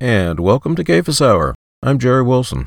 and 0.00 0.38
welcome 0.38 0.76
to 0.76 0.84
Cephas 0.84 1.20
Hour. 1.20 1.54
I'm 1.82 1.98
Jerry 1.98 2.22
Wilson. 2.22 2.66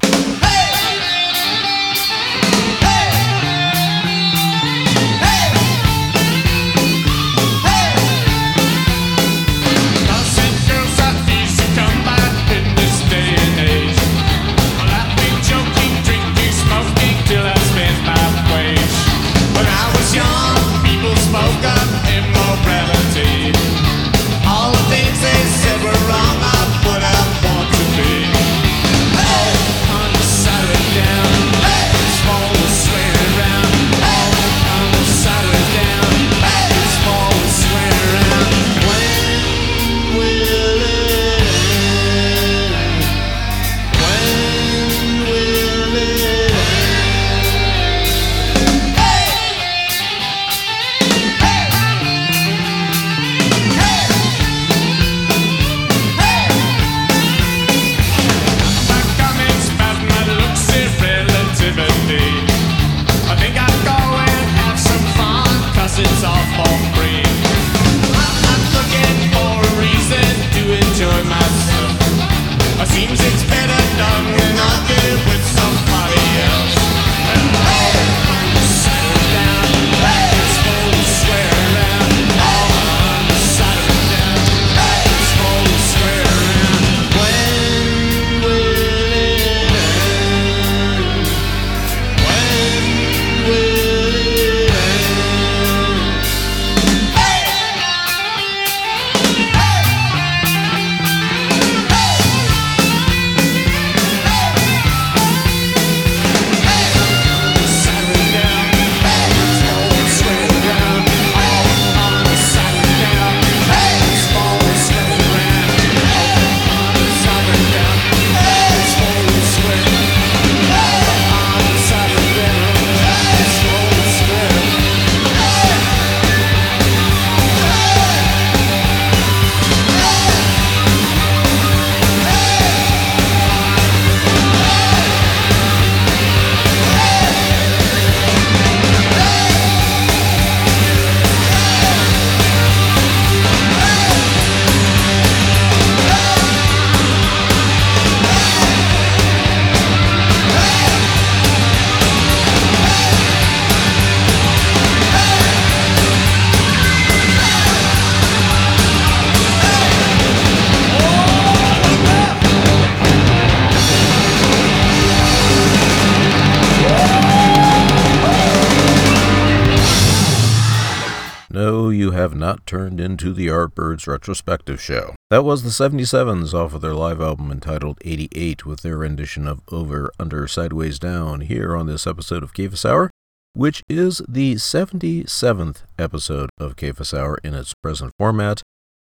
Into 173.01 173.33
the 173.33 173.47
Yardbirds 173.47 174.05
retrospective 174.05 174.79
show. 174.79 175.15
That 175.31 175.43
was 175.43 175.63
the 175.63 175.69
77s 175.69 176.53
off 176.53 176.75
of 176.75 176.81
their 176.81 176.93
live 176.93 177.19
album 177.19 177.51
entitled 177.51 177.97
88 178.05 178.65
with 178.65 178.81
their 178.81 178.97
rendition 178.97 179.47
of 179.47 179.61
Over, 179.71 180.11
Under, 180.19 180.47
Sideways, 180.47 180.99
Down 180.99 181.41
here 181.41 181.75
on 181.75 181.87
this 181.87 182.05
episode 182.05 182.43
of 182.43 182.51
Cephas 182.55 182.85
Hour, 182.85 183.09
which 183.53 183.81
is 183.89 184.21
the 184.29 184.53
77th 184.53 185.77
episode 185.97 186.51
of 186.59 186.75
Cephas 186.79 187.11
Hour 187.11 187.39
in 187.43 187.55
its 187.55 187.73
present 187.81 188.11
format. 188.19 188.61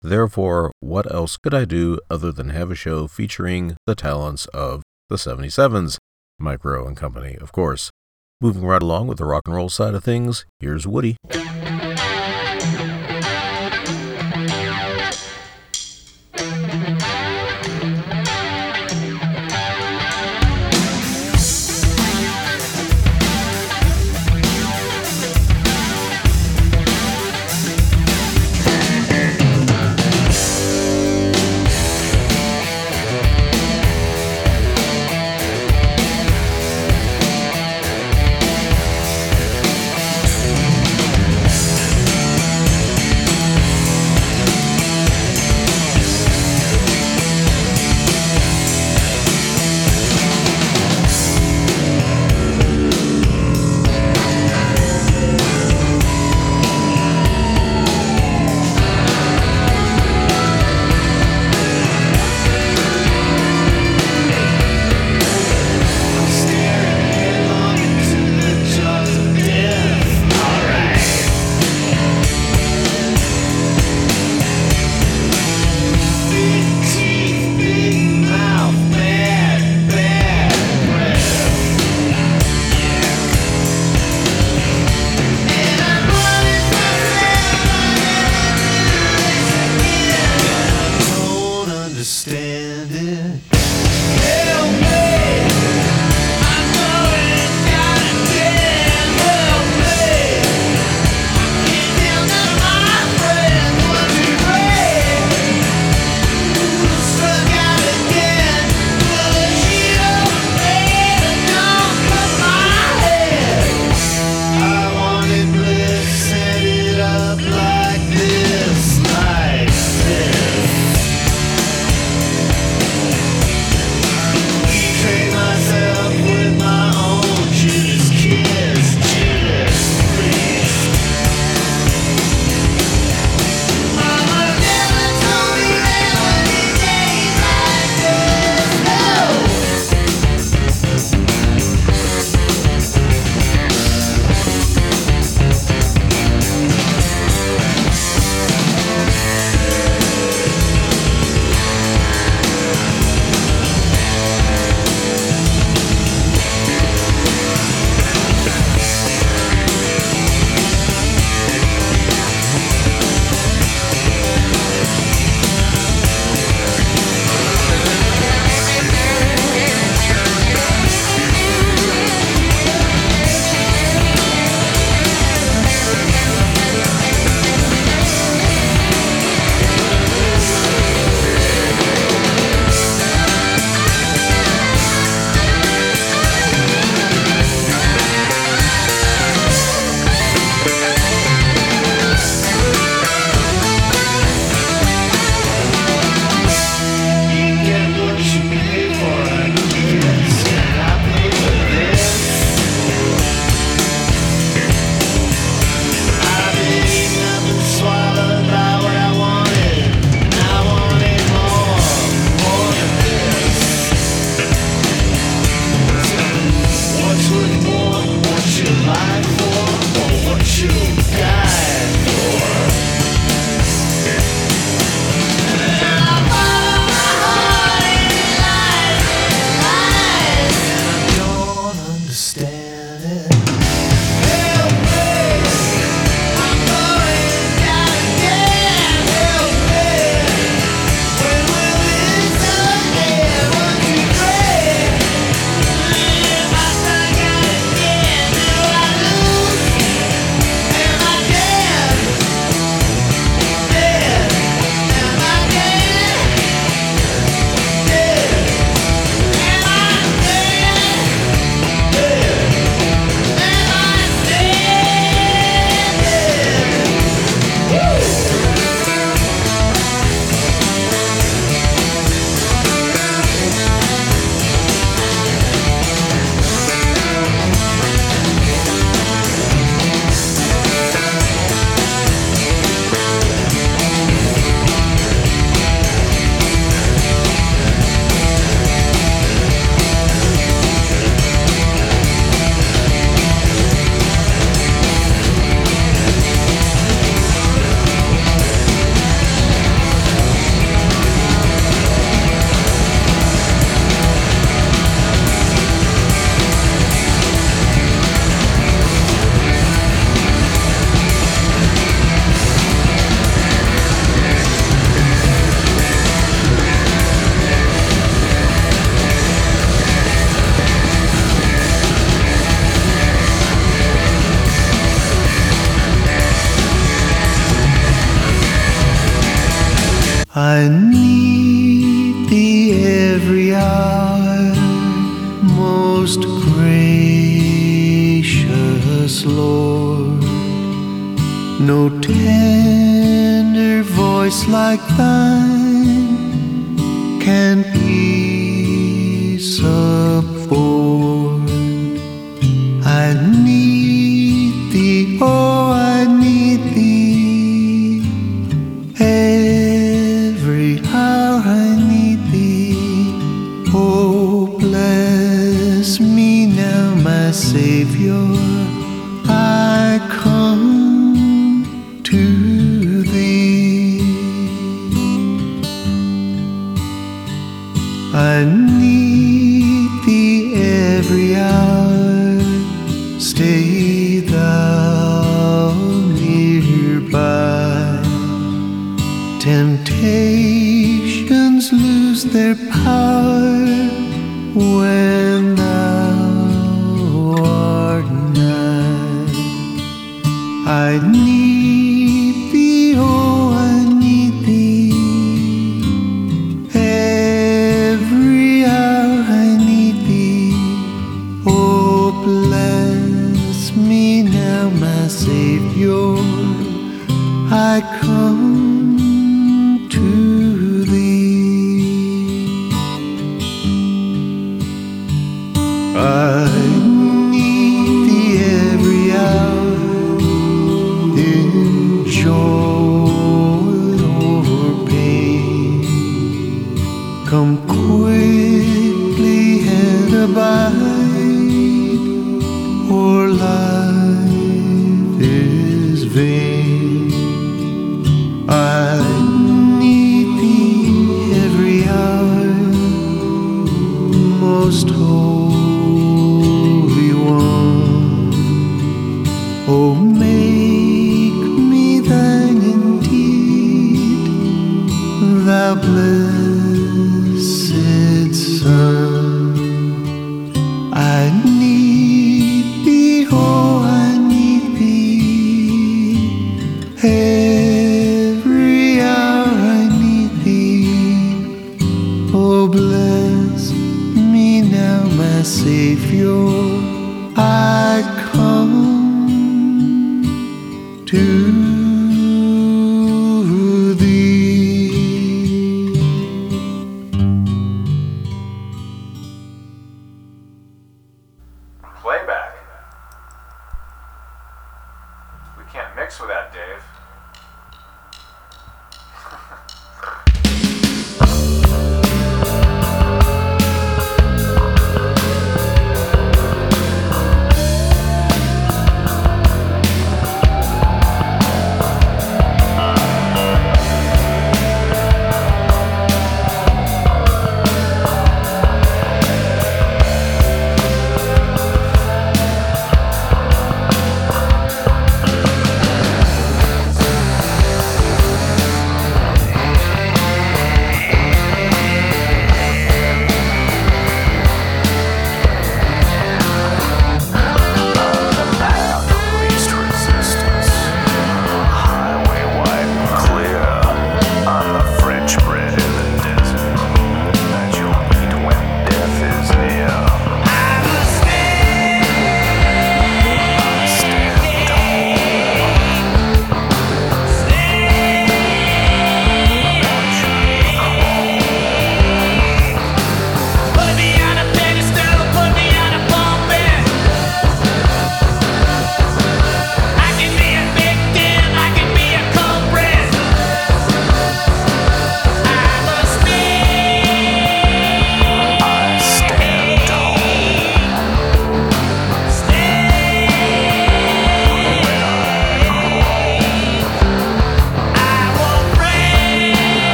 Therefore, 0.00 0.70
what 0.78 1.12
else 1.12 1.36
could 1.36 1.52
I 1.52 1.64
do 1.64 1.98
other 2.08 2.30
than 2.30 2.50
have 2.50 2.70
a 2.70 2.76
show 2.76 3.08
featuring 3.08 3.76
the 3.86 3.96
talents 3.96 4.46
of 4.54 4.82
the 5.08 5.16
77s, 5.16 5.98
Mike 6.38 6.64
Roe 6.64 6.86
and 6.86 6.96
Company, 6.96 7.36
of 7.40 7.50
course. 7.50 7.90
Moving 8.40 8.64
right 8.64 8.82
along 8.82 9.08
with 9.08 9.18
the 9.18 9.26
rock 9.26 9.42
and 9.46 9.56
roll 9.56 9.68
side 9.68 9.94
of 9.94 10.04
things, 10.04 10.46
here's 10.60 10.86
Woody. 10.86 11.16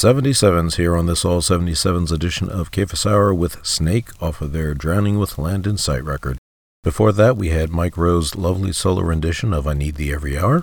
77s 0.00 0.76
here 0.76 0.96
on 0.96 1.04
this 1.04 1.26
All 1.26 1.42
77s 1.42 2.10
edition 2.10 2.48
of 2.48 2.70
Cephas 2.74 3.04
Hour 3.04 3.34
with 3.34 3.62
Snake 3.66 4.08
off 4.18 4.40
of 4.40 4.52
their 4.52 4.72
Drowning 4.72 5.18
with 5.18 5.36
Land 5.36 5.66
in 5.66 5.76
Sight 5.76 6.02
record. 6.02 6.38
Before 6.82 7.12
that, 7.12 7.36
we 7.36 7.50
had 7.50 7.68
Mike 7.68 7.98
Roe's 7.98 8.34
lovely 8.34 8.72
solo 8.72 9.02
rendition 9.02 9.52
of 9.52 9.66
I 9.66 9.74
Need 9.74 9.96
Thee 9.96 10.10
Every 10.10 10.38
Hour, 10.38 10.62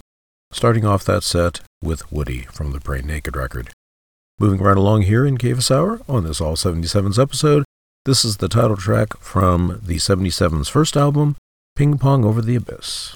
starting 0.52 0.86
off 0.86 1.06
that 1.06 1.22
set 1.22 1.62
with 1.84 2.12
Woody 2.12 2.48
from 2.52 2.72
the 2.72 2.80
Pray 2.80 3.04
Naked 3.04 3.36
record. 3.36 3.70
Moving 4.40 4.60
right 4.60 4.76
along 4.76 5.04
here 5.04 5.24
in 5.24 5.38
Cephas 5.38 5.70
Hour 5.70 6.02
on 6.10 6.24
this 6.24 6.42
All 6.42 6.56
77s 6.56 7.22
episode, 7.22 7.64
this 8.06 8.26
is 8.26 8.38
the 8.38 8.50
title 8.50 8.76
track 8.76 9.20
from 9.20 9.80
the 9.84 9.98
77s 9.98 10.68
first 10.68 10.98
album, 10.98 11.36
Ping 11.76 12.00
Pong 12.00 12.26
Over 12.26 12.42
the 12.42 12.56
Abyss. 12.56 13.16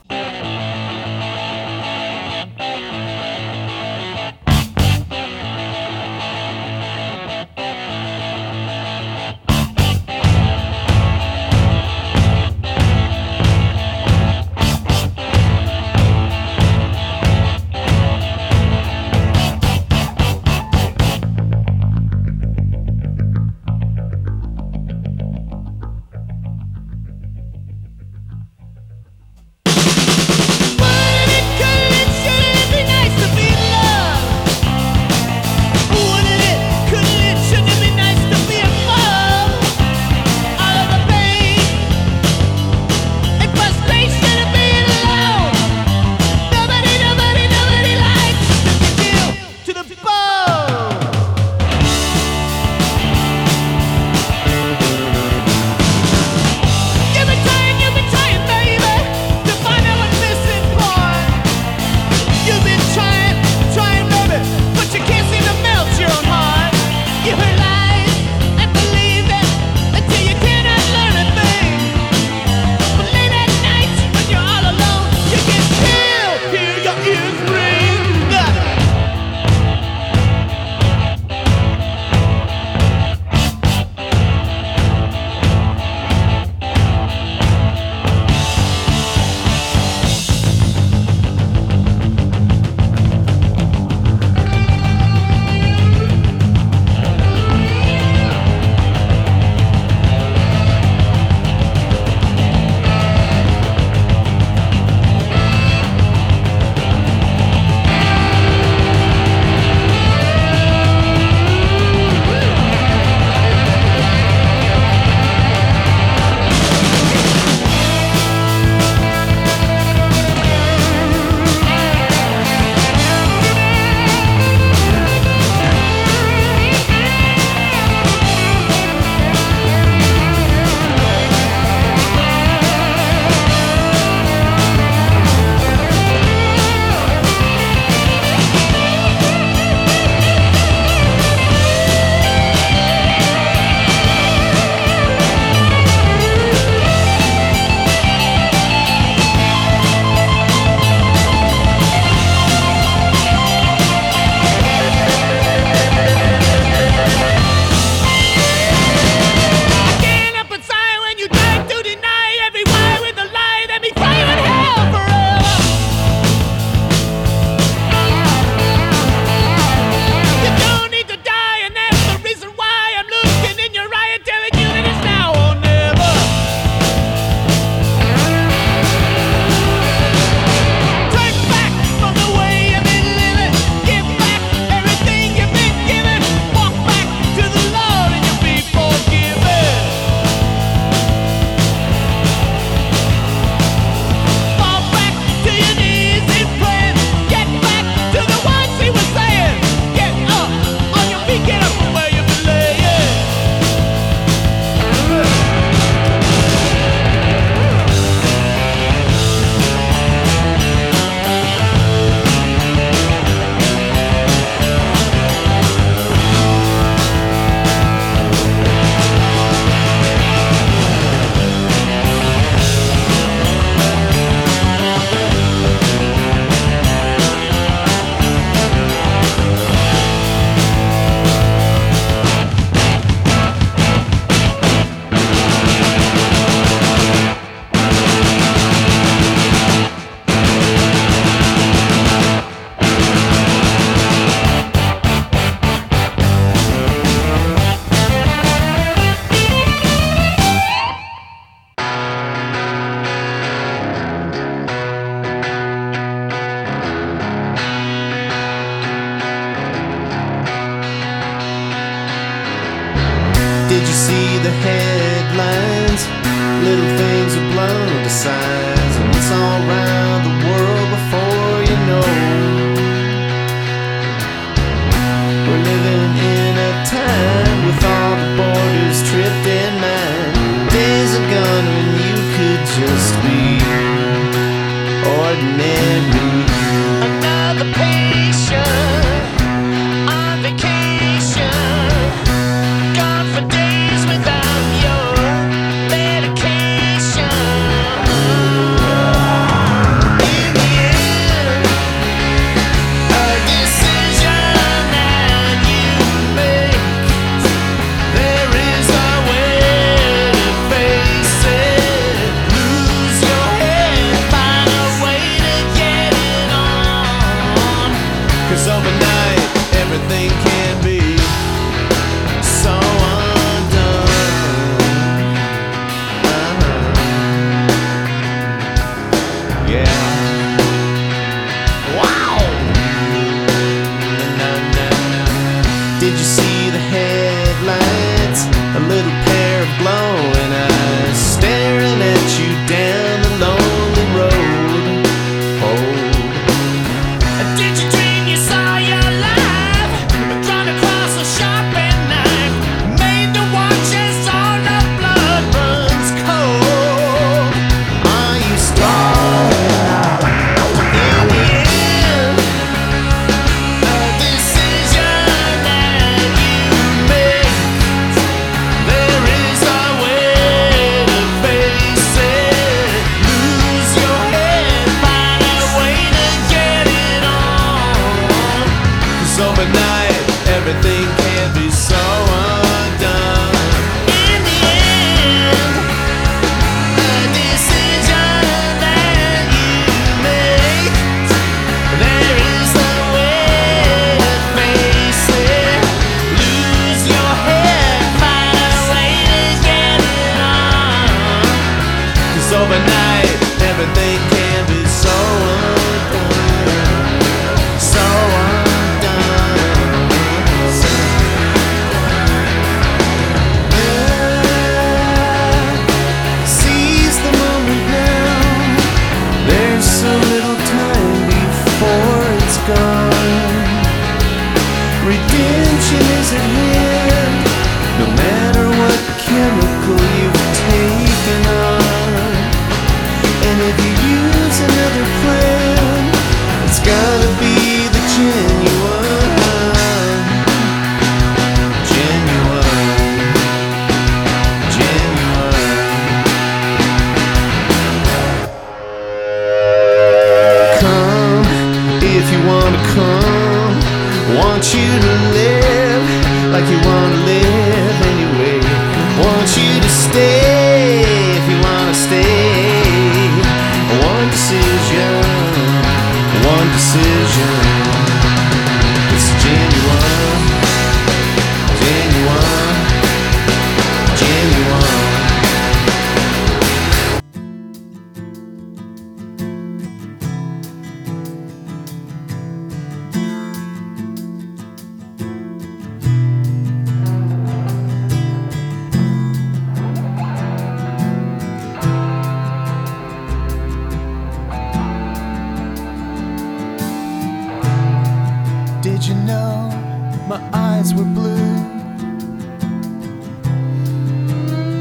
my 500.32 500.50
eyes 500.54 500.94
were 500.94 501.04
blue. 501.04 501.56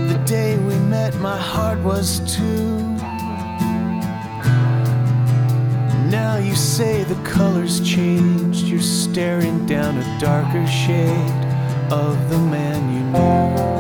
The 0.07 0.23
day 0.25 0.57
we 0.59 0.77
met, 0.77 1.17
my 1.17 1.37
heart 1.37 1.81
was 1.81 2.21
too. 2.37 2.79
Now 6.09 6.37
you 6.37 6.55
say 6.55 7.03
the 7.03 7.21
colors 7.25 7.81
changed, 7.81 8.67
you're 8.67 8.81
staring 8.81 9.67
down 9.67 9.99
a 9.99 10.21
darker 10.21 10.65
shade 10.69 11.43
of 11.91 12.15
the 12.31 12.39
man 12.39 12.81
you 12.95 13.03
knew. 13.11 13.80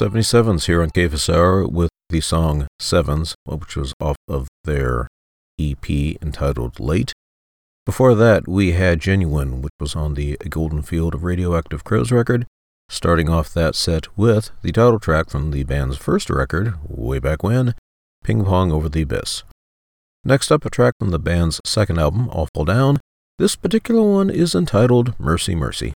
77s 0.00 0.64
here 0.64 0.80
on 0.80 0.88
Cephas 0.94 1.28
with 1.70 1.90
the 2.08 2.22
song 2.22 2.66
Sevens, 2.80 3.34
which 3.44 3.76
was 3.76 3.92
off 4.00 4.16
of 4.26 4.48
their 4.64 5.06
EP 5.60 5.90
entitled 5.90 6.80
Late. 6.80 7.12
Before 7.84 8.14
that, 8.14 8.48
we 8.48 8.72
had 8.72 8.98
Genuine, 8.98 9.60
which 9.60 9.74
was 9.78 9.94
on 9.94 10.14
the 10.14 10.38
Golden 10.48 10.80
Field 10.80 11.14
of 11.14 11.22
Radioactive 11.22 11.84
Crows 11.84 12.10
record, 12.10 12.46
starting 12.88 13.28
off 13.28 13.52
that 13.52 13.74
set 13.74 14.16
with 14.16 14.52
the 14.62 14.72
title 14.72 14.98
track 14.98 15.28
from 15.28 15.50
the 15.50 15.64
band's 15.64 15.98
first 15.98 16.30
record, 16.30 16.76
way 16.88 17.18
back 17.18 17.42
when, 17.42 17.74
Ping 18.24 18.42
Pong 18.42 18.72
Over 18.72 18.88
the 18.88 19.02
Abyss. 19.02 19.42
Next 20.24 20.50
up, 20.50 20.64
a 20.64 20.70
track 20.70 20.94
from 20.98 21.10
the 21.10 21.18
band's 21.18 21.60
second 21.66 21.98
album, 21.98 22.30
All 22.30 22.48
Fall 22.54 22.64
Down. 22.64 23.00
This 23.38 23.54
particular 23.54 24.02
one 24.02 24.30
is 24.30 24.54
entitled 24.54 25.12
Mercy 25.20 25.54
Mercy. 25.54 25.92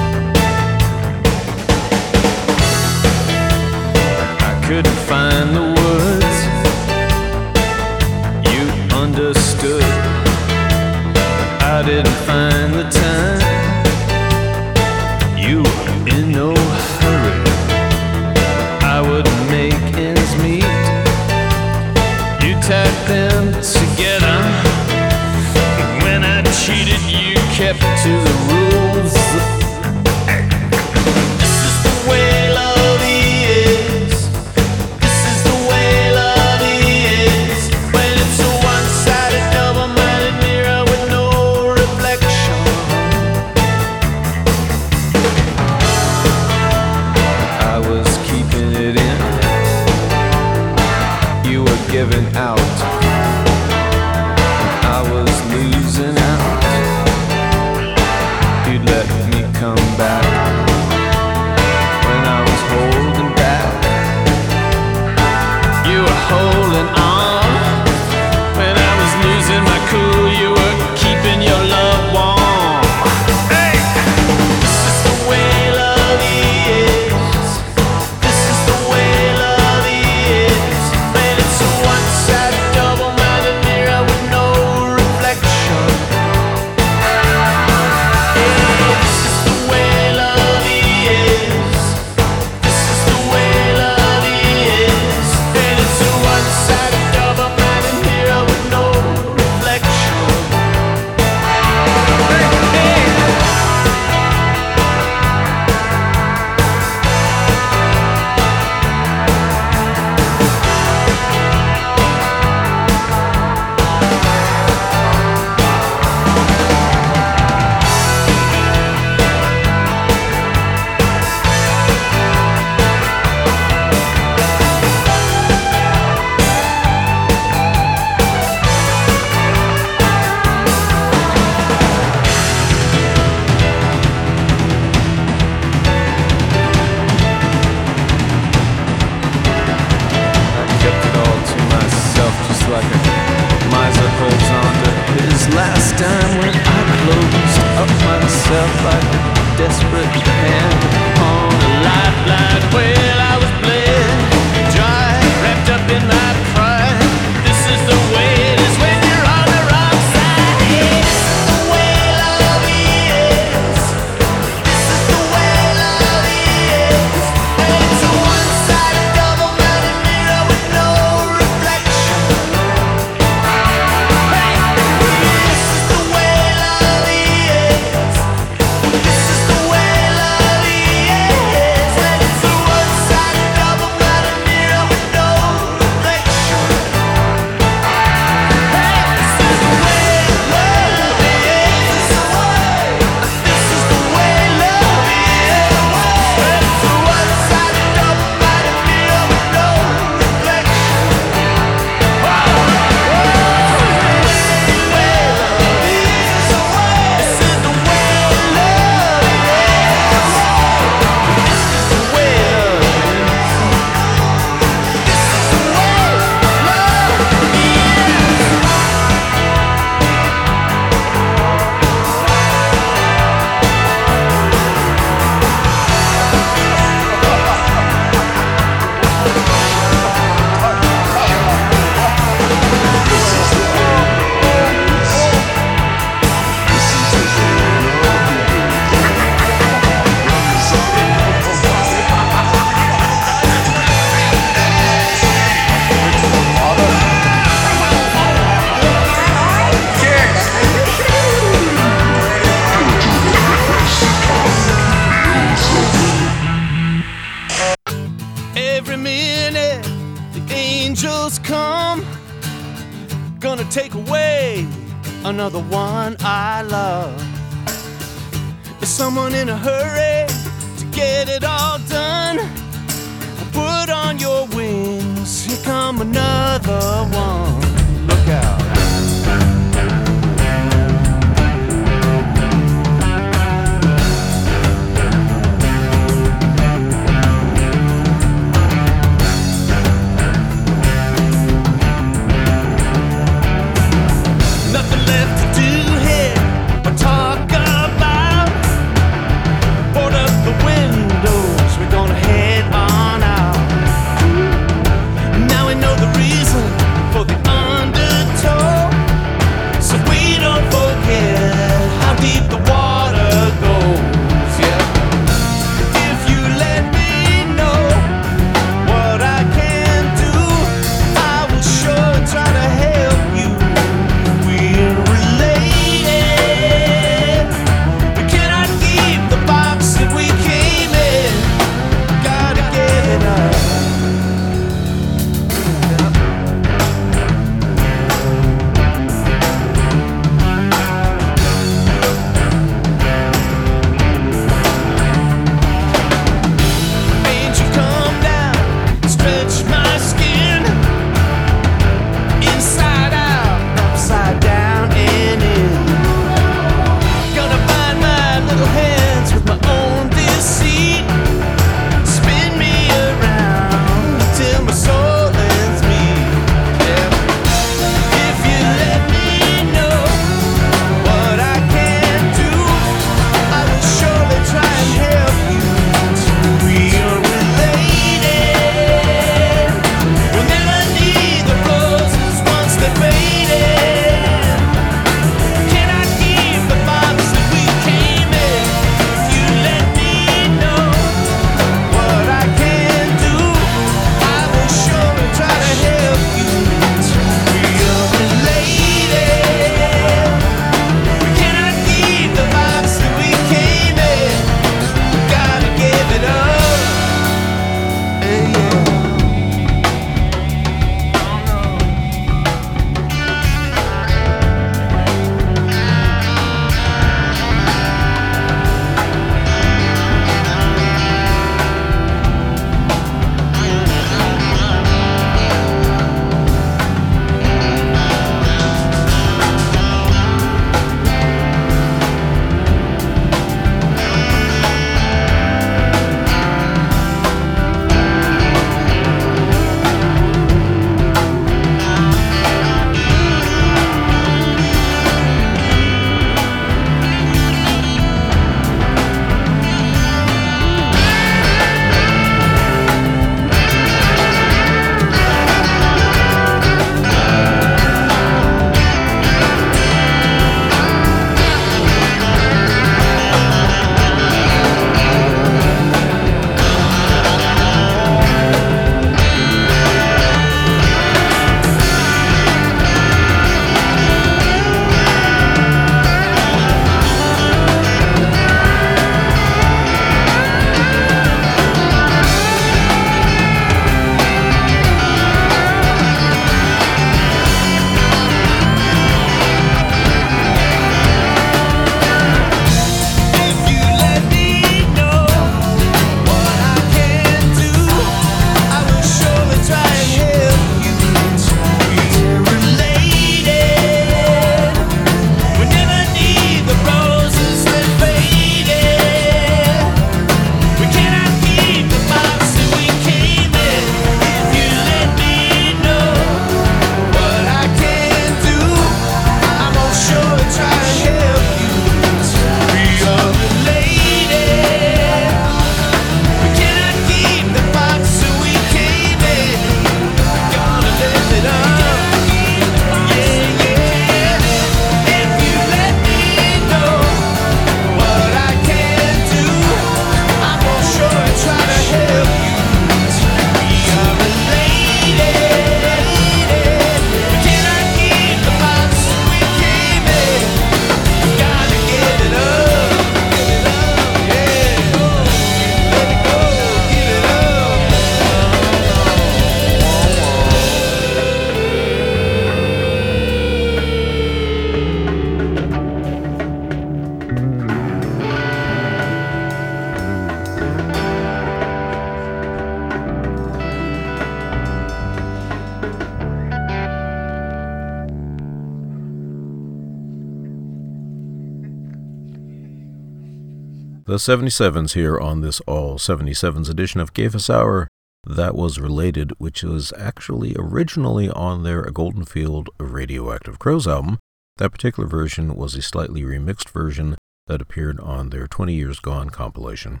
The 584.08 584.14
77s 584.14 584.94
here 584.94 585.20
on 585.20 585.42
this 585.42 585.60
All 585.66 585.98
77s 585.98 586.70
edition 586.70 586.98
of 586.98 587.10
Cephas 587.14 587.50
Hour. 587.50 587.88
That 588.26 588.54
was 588.54 588.80
Related, 588.80 589.34
which 589.36 589.62
was 589.62 589.92
actually 589.98 590.56
originally 590.58 591.28
on 591.28 591.62
their 591.62 591.82
Golden 591.82 592.24
Field 592.24 592.70
Radioactive 592.80 593.58
Crows 593.58 593.86
album. 593.86 594.18
That 594.56 594.72
particular 594.72 595.06
version 595.06 595.56
was 595.56 595.74
a 595.74 595.82
slightly 595.82 596.22
remixed 596.22 596.70
version 596.70 597.16
that 597.48 597.60
appeared 597.60 598.00
on 598.00 598.30
their 598.30 598.46
20 598.46 598.72
Years 598.72 598.98
Gone 598.98 599.28
compilation. 599.28 600.00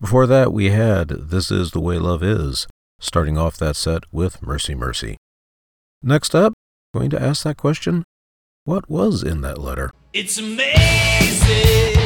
Before 0.00 0.28
that, 0.28 0.52
we 0.52 0.70
had 0.70 1.08
This 1.08 1.50
Is 1.50 1.72
the 1.72 1.80
Way 1.80 1.98
Love 1.98 2.22
Is, 2.22 2.68
starting 3.00 3.36
off 3.36 3.56
that 3.56 3.74
set 3.74 4.04
with 4.12 4.40
Mercy 4.40 4.76
Mercy. 4.76 5.16
Next 6.00 6.32
up, 6.32 6.52
going 6.94 7.10
to 7.10 7.20
ask 7.20 7.42
that 7.42 7.56
question 7.56 8.04
what 8.64 8.88
was 8.88 9.24
in 9.24 9.40
that 9.40 9.58
letter? 9.58 9.90
It's 10.12 10.38
amazing. 10.38 12.05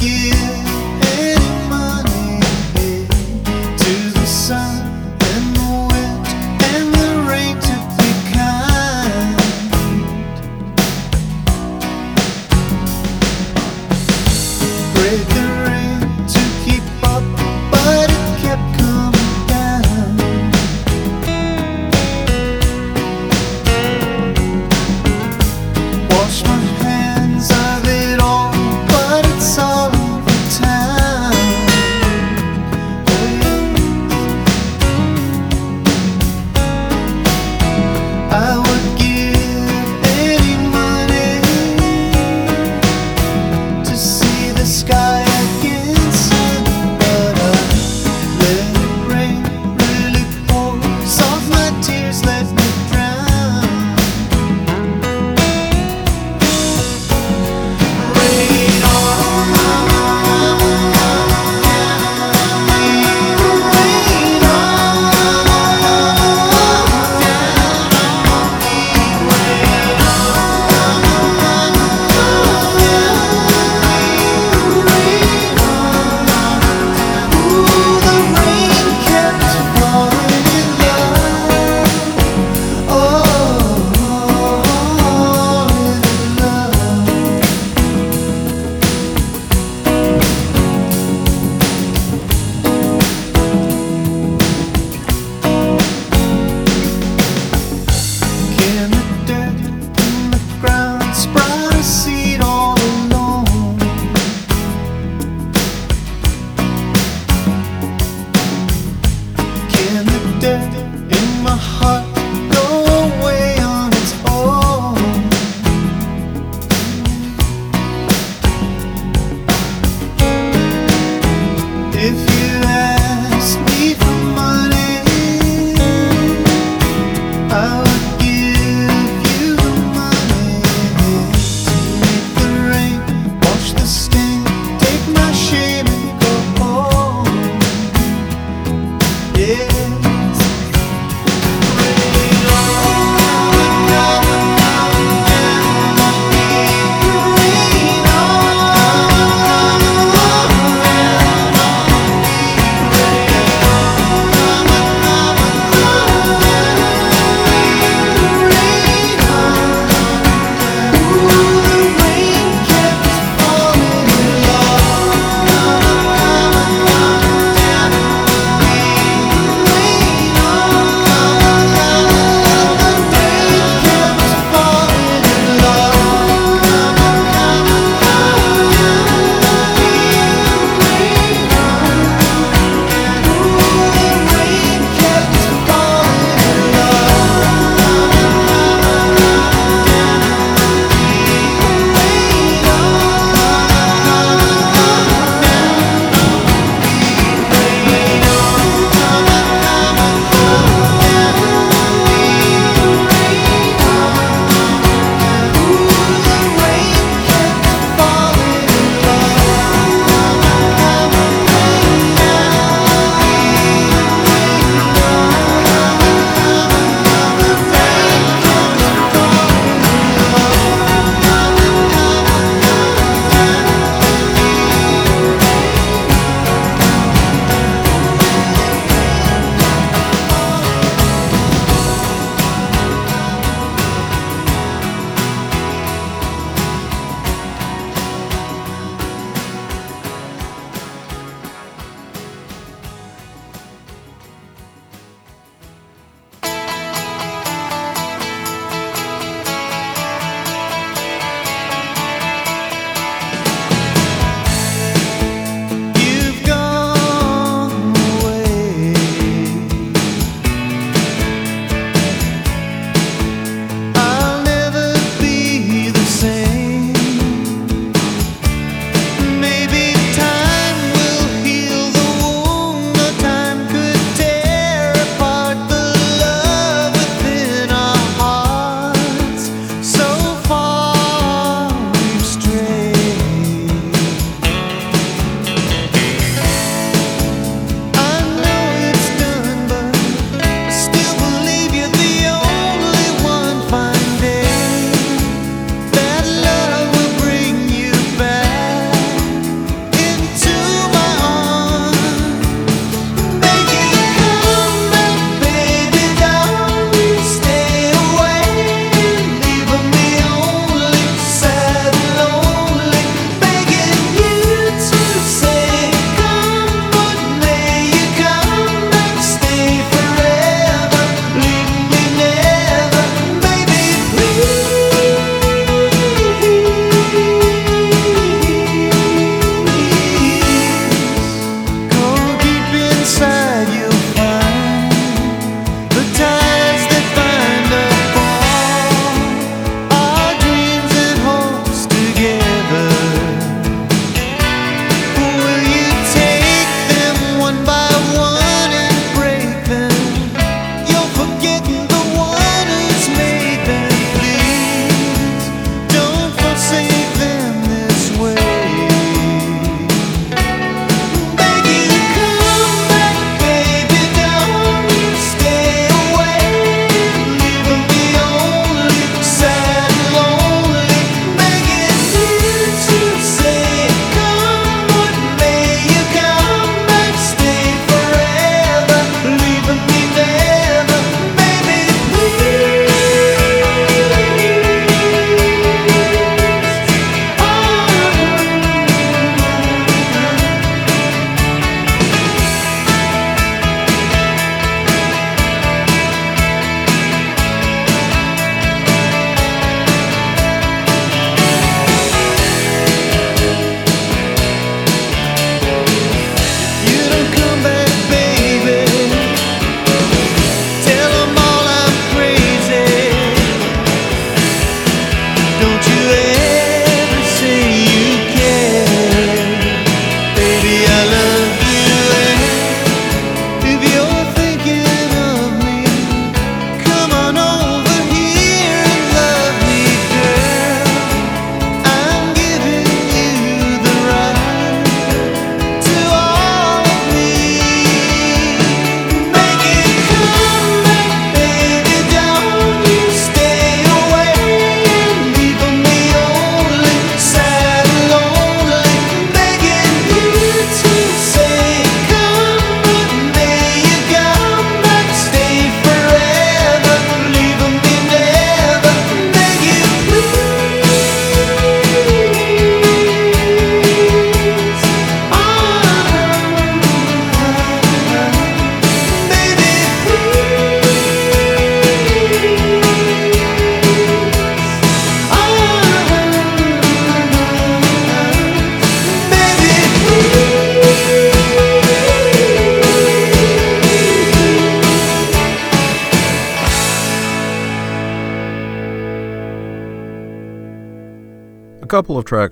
You. 0.00 0.37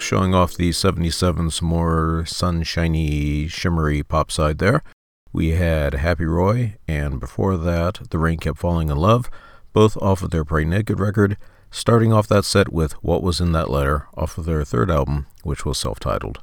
Showing 0.07 0.37
off 0.37 0.55
the 0.55 0.71
77's 0.71 1.61
more 1.61 2.23
sunshiny, 2.29 3.49
shimmery 3.49 4.05
pop 4.05 4.31
side 4.31 4.59
there. 4.59 4.85
We 5.33 5.49
had 5.49 5.95
Happy 5.95 6.25
Roy, 6.27 6.77
and 6.87 7.19
before 7.19 7.57
that, 7.57 7.99
The 8.11 8.19
Rain 8.21 8.39
Kept 8.39 8.57
Falling 8.57 8.89
in 8.89 8.99
Love, 8.99 9.29
both 9.73 9.97
off 9.97 10.23
of 10.23 10.31
their 10.31 10.45
Pray 10.45 10.65
Naked 10.65 11.01
record, 11.01 11.37
starting 11.73 12.13
off 12.13 12.29
that 12.29 12.45
set 12.45 12.73
with 12.73 12.93
What 13.03 13.21
Was 13.21 13.41
in 13.41 13.51
That 13.51 13.69
Letter 13.69 14.07
off 14.17 14.39
of 14.39 14.45
their 14.45 14.63
third 14.63 14.93
album, 14.93 15.27
which 15.43 15.67
was 15.67 15.77
self 15.77 15.99
titled. 15.99 16.39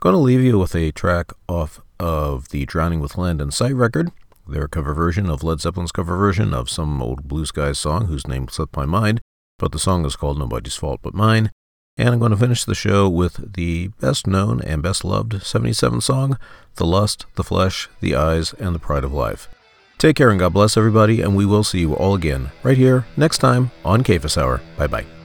Going 0.00 0.14
to 0.14 0.18
leave 0.18 0.40
you 0.42 0.58
with 0.58 0.74
a 0.74 0.90
track 0.90 1.32
off 1.48 1.80
of 2.00 2.48
the 2.48 2.66
Drowning 2.66 2.98
with 2.98 3.16
Land 3.16 3.40
in 3.40 3.52
Sight 3.52 3.76
record, 3.76 4.10
their 4.48 4.66
cover 4.66 4.94
version 4.94 5.30
of 5.30 5.44
Led 5.44 5.60
Zeppelin's 5.60 5.92
cover 5.92 6.16
version 6.16 6.52
of 6.52 6.68
some 6.68 7.00
old 7.00 7.28
Blue 7.28 7.46
Skies 7.46 7.78
song 7.78 8.06
whose 8.06 8.26
name 8.26 8.48
slipped 8.48 8.76
my 8.76 8.84
mind, 8.84 9.20
but 9.60 9.70
the 9.70 9.78
song 9.78 10.04
is 10.04 10.16
called 10.16 10.40
Nobody's 10.40 10.74
Fault 10.74 10.98
But 11.04 11.14
Mine. 11.14 11.52
And 11.98 12.10
I'm 12.10 12.18
going 12.18 12.30
to 12.30 12.36
finish 12.36 12.64
the 12.64 12.74
show 12.74 13.08
with 13.08 13.54
the 13.54 13.88
best 14.00 14.26
known 14.26 14.60
and 14.60 14.82
best 14.82 15.04
loved 15.04 15.42
77 15.42 16.02
song, 16.02 16.38
The 16.74 16.84
Lust, 16.84 17.24
the 17.36 17.44
Flesh, 17.44 17.88
the 18.00 18.14
Eyes, 18.14 18.52
and 18.54 18.74
the 18.74 18.78
Pride 18.78 19.04
of 19.04 19.14
Life. 19.14 19.48
Take 19.98 20.16
care 20.16 20.28
and 20.28 20.38
God 20.38 20.52
bless 20.52 20.76
everybody, 20.76 21.22
and 21.22 21.34
we 21.34 21.46
will 21.46 21.64
see 21.64 21.80
you 21.80 21.94
all 21.94 22.14
again 22.14 22.50
right 22.62 22.76
here 22.76 23.06
next 23.16 23.38
time 23.38 23.70
on 23.84 24.04
Cephas 24.04 24.36
Hour. 24.36 24.60
Bye 24.76 24.88
bye. 24.88 25.15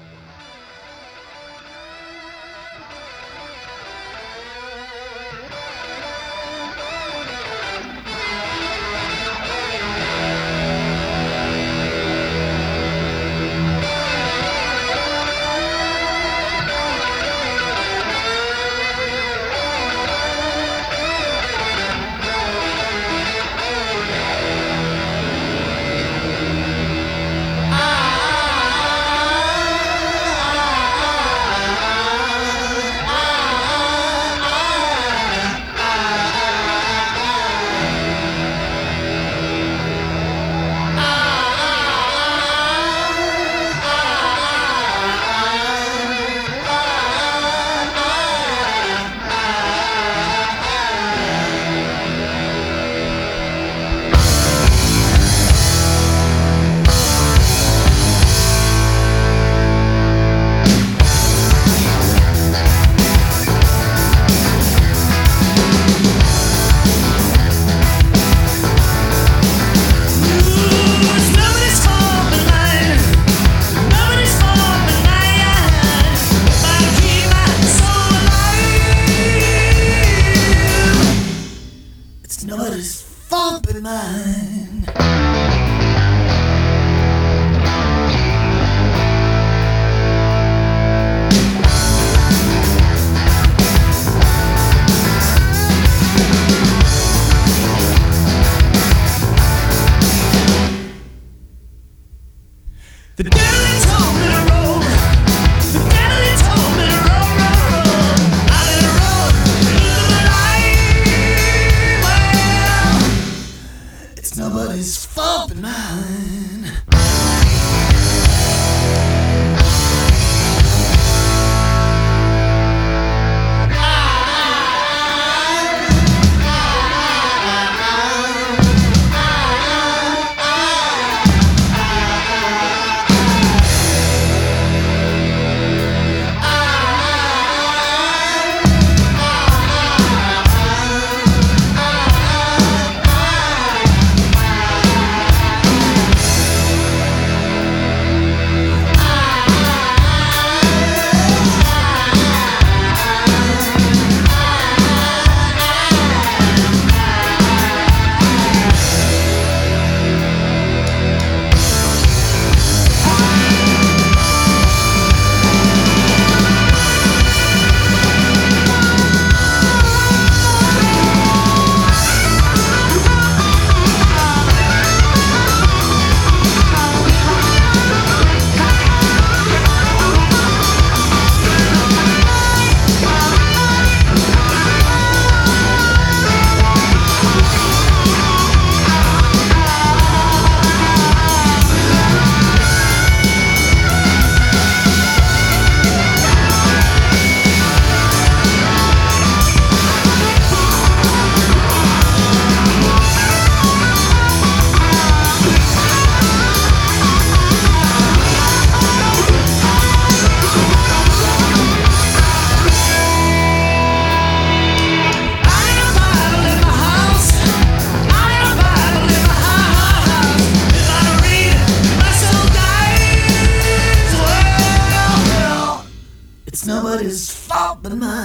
Fault 227.83 227.99
but 227.99 228.20